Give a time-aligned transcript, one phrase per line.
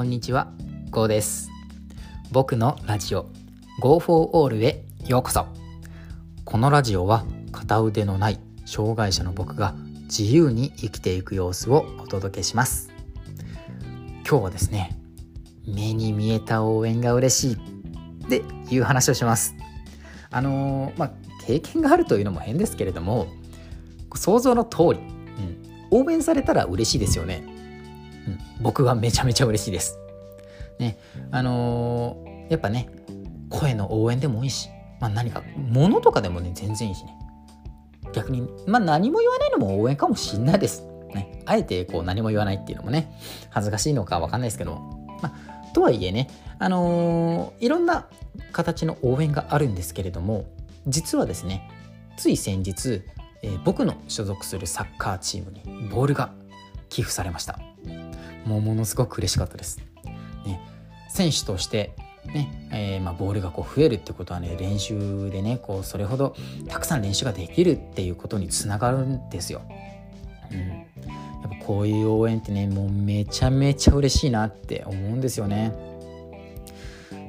[0.00, 0.50] こんにちは、
[0.90, 1.50] ゴーです。
[2.32, 3.28] 僕のラジオ
[3.82, 5.46] Go for All へようこそ。
[6.46, 9.74] このラジオは片腕のない障害者の僕が
[10.04, 12.90] 自由に生きていく様子をお届けします。
[14.26, 14.98] 今日はですね、
[15.66, 17.54] 目に見えた応援が嬉しい
[18.24, 18.42] って
[18.74, 19.54] いう話をします。
[20.30, 21.10] あのーまあ
[21.46, 23.26] 経験があるというのも変ですけれども、
[24.14, 25.00] 想像の通り、
[25.90, 27.59] うん、応援されたら嬉しいですよね。
[28.60, 29.98] 僕はめちゃめちゃ嬉しいです。
[30.78, 30.98] ね、
[31.30, 32.88] あのーやっぱね、
[33.48, 34.68] 声の応援でもいいし、
[35.00, 37.14] まあ、何か物とかでもね、全然いいしね。
[38.12, 40.84] 逆に、まあ、何も言わないのも応援かもしんないです。
[41.14, 43.12] ね、あえてこう何も言わないっていうのもね、
[43.50, 44.80] 恥ずかしいのかわかんないですけど。
[45.22, 48.06] まあ、とはいえね、あのーいろんな
[48.52, 50.46] 形の応援があるんですけれども、
[50.86, 51.68] 実はですね、
[52.16, 53.02] つい先日、
[53.42, 56.32] えー僕の所属するサッカーチームにボールが
[56.88, 57.60] 寄付されました。
[58.50, 59.78] もうものすごく嬉しかったです。
[60.44, 60.60] ね、
[61.08, 61.94] 選手として、
[62.34, 66.34] ねえーまあ、ボールがこう増えるってことはね練習でねこうそれほど
[66.68, 69.62] たくさん練習ができるっていうことにつながるんですよ。
[70.50, 70.84] うん、や
[71.46, 75.72] っぱこういう応援ってねもうめちゃめちゃ嬉しいなって思うんですよね。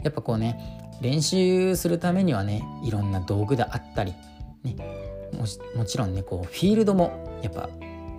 [0.04, 0.58] やっぱこうね
[1.02, 4.16] 練習するためにはねいろんな道具であったり、
[4.64, 4.76] ね、
[5.34, 5.46] も
[5.78, 7.70] もちろんねこうフィールドもやっぱ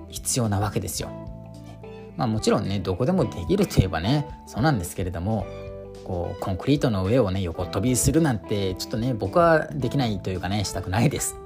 [0.09, 1.32] 必要なわけですよ。
[2.17, 5.47] まあもちろんねどこでもできるといえばねそうなんですけれども
[6.05, 11.37] こうコンクリートの上をね横飛びするなんてちょっとね僕はできないというかねしたくないです。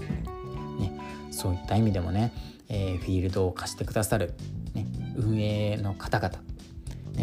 [0.78, 0.92] ね、
[1.31, 2.33] そういった意味でもね、
[2.69, 4.34] えーフィールドを貸してくださる、
[4.75, 6.39] ね、運営の方々、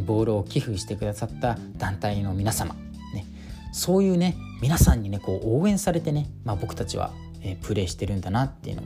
[0.05, 2.75] ボールを寄付してくださった団体の皆様、
[3.13, 3.25] ね、
[3.71, 8.85] そういうね皆さんにねこう応援されてね、まあ、僕たちは、えープレーしてるんだなっていうのを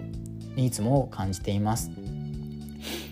[0.58, 1.92] いつも感じています。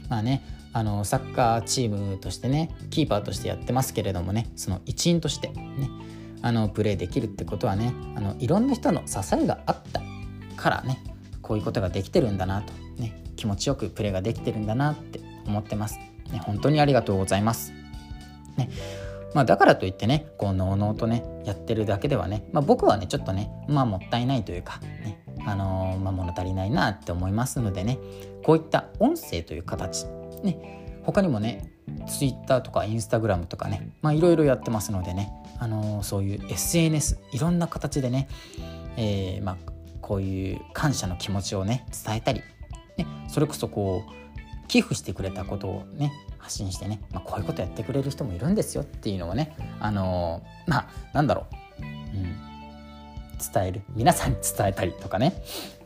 [0.10, 0.44] まあね
[0.76, 5.90] あのサッカーチームとしてねキーパーとしてやってますけれどもねその一員としてね
[6.42, 10.02] あのプレーできるってことはねあのいろんな人の支えがあった
[10.58, 11.02] からね
[11.42, 15.98] こういうことができてるんだなと、ね、気持ちよくプレーができてるんだなって思ってます。
[16.32, 17.72] ね、本当にありがとうございます。
[18.58, 18.70] ね
[19.34, 28.00] まあ、だからといってねこうのうのうとねやってるだけではね、まあ、僕はねちょっとねまあもったいないというかねあのーまあ、物足りないなって思いますのでね。
[28.44, 30.06] こういった音声という形。
[30.44, 31.02] ね。
[31.04, 31.72] 他にもね
[32.08, 33.92] Twitter とか Instagram とかね。
[34.04, 38.28] いろいろやってますのでね、あのーそういう SNS いろんな形でね、
[38.98, 39.58] えーまあ、
[40.02, 42.42] こういう感謝の気持ちをね伝えたり、
[42.98, 49.56] ね、それこそこう寄付してくれたことをね発信してね、まあ、こういうことやってくれる人もいるんですよっていうのをね。
[49.80, 51.56] あのーまあなんだろう、
[53.54, 55.44] 伝える皆さんに伝えたりとかね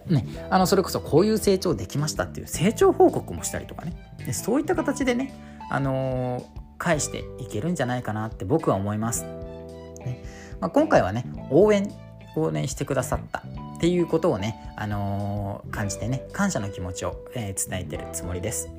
[0.07, 3.93] ねあのそれこそこういう成長できましたっていう成長報告もしたりとかね
[4.25, 5.33] でそういった形でね、
[5.69, 9.23] あのー返していけるんじゃないかなって僕は思います。
[9.23, 10.23] ね
[10.61, 11.93] まあ、今回はね応援
[12.37, 18.69] をねしてくださったっていうことをね、あのー感じてね感謝の気持ちを、えー伝えてるつもりです。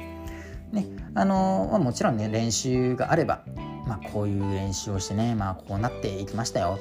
[0.73, 3.43] ねあのまあ、もちろんね練習があれば、
[3.87, 6.79] まあ、こういう練習をしてね、まあ、こうなっていきましたよ。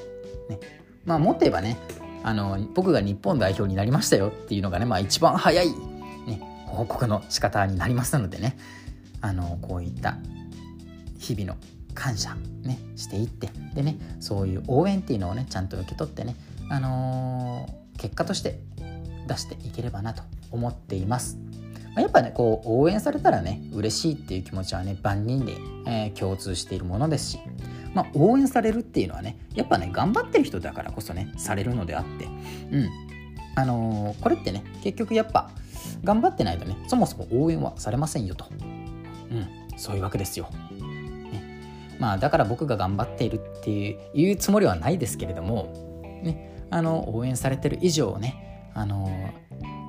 [0.48, 0.58] ね
[1.04, 1.78] まあ、もっと言えばね
[2.22, 5.68] あの僕が日本代表になりましたよっていうのがね、まあ、一番早い、
[6.26, 8.58] ね、報告の仕方になりますのでね
[9.20, 10.16] あのこういった
[11.18, 11.56] 日々の
[11.94, 16.36] 感謝、ね、していってでねそういう応援っていうのをねちゃんと受け取ってね、
[16.68, 18.58] あのー結果として
[19.28, 21.38] 出していければなと思っています。
[21.96, 25.52] やっぱねこう応援されたらね嬉しいっていう気持ちはね万人で、
[25.86, 27.38] えー共通しているものですし、
[27.94, 32.26] まあ、応援されるっていうのはねやっぱね頑張ってる人だからこそねされるのであって。
[32.70, 32.88] うん。
[33.56, 35.50] あのーこれってね結局やっぱ
[36.04, 38.46] 頑張ってないとねそもそも応援はされませんよと。
[39.30, 39.60] うん。
[39.76, 40.48] そういうわけですよ。
[40.70, 43.70] ね、まあだから僕が頑張っているって
[44.14, 45.72] いうつもりはないですけれども、
[46.22, 49.10] ね、あの応援されてる以上ねあの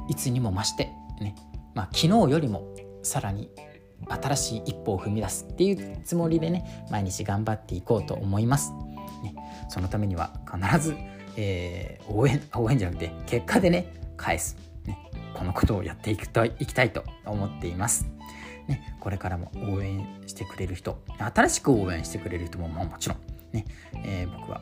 [0.07, 0.85] いつにも増して
[1.19, 1.35] ね、
[1.75, 3.49] まあ、昨日よりもさらに
[4.07, 8.71] 新しい一歩を踏み出すっていうつもりでね毎日頑張っていこうと思います。
[9.23, 9.35] ね、
[9.69, 10.95] そのためには必ず、
[11.37, 14.97] えー応援応援じゃなくて結果でね返す、ね、
[15.33, 18.07] このことをやっていくといきたいと思っています。
[18.67, 23.17] ね、これからも応援してくれる人新しく応援してくれる人もまあもちろん、
[23.53, 23.65] ね
[24.03, 24.61] えー僕は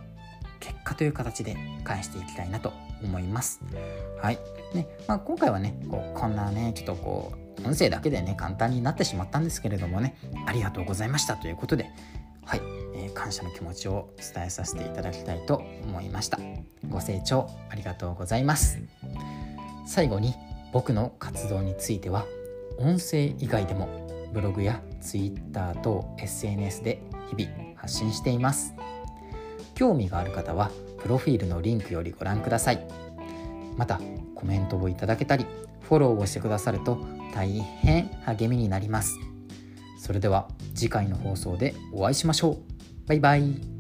[0.59, 3.62] 結果という形で返していきたいなと思います。
[4.21, 4.39] はい
[4.74, 10.15] ねまあ、今回はねこうこんなねちょっとこう音声だけでね簡単になってしまったんですけれどもね
[10.45, 11.35] ありがとうございました。
[11.35, 11.89] ということで
[12.45, 12.61] はい、
[12.95, 16.39] えー感謝の気持ちを伝えさせていただきたいと思いました。
[16.88, 18.79] ご清聴ありがとうございます。
[19.85, 20.35] 最後に
[20.71, 22.25] 僕の活動については
[22.77, 23.88] 音声以外でも
[24.33, 27.01] ブログや Twitter 等 SNS で
[27.35, 28.73] 日々発信しています。
[29.75, 30.71] 興味がある方は
[31.01, 32.88] プロフィールのリンクよりご覧ください。
[33.77, 34.00] また
[34.35, 35.45] コメントをいただけたり
[35.89, 37.03] フォローをしてくださると
[37.33, 39.18] 大変励みになります。
[39.97, 42.57] それでは次回の放送でお会いしましょう。
[43.07, 43.78] バイバイ。